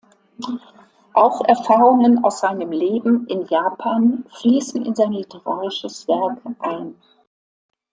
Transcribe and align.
Auch 1.13 1.47
Erfahrungen 1.47 2.23
aus 2.23 2.39
seinem 2.39 2.71
Leben 2.71 3.27
in 3.27 3.45
Japan 3.45 4.25
fließen 4.39 4.83
in 4.83 4.95
sein 4.95 5.11
literarisches 5.11 6.07
Werk 6.07 6.39
ein. 6.57 6.95